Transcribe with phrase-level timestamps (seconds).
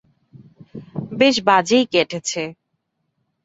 [1.11, 2.43] বেশ বাজেই কেটেছে।